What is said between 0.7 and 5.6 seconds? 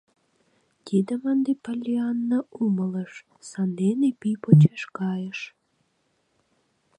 Тидым ынде Поллианна умылыш, сандене пий почеш кайыш.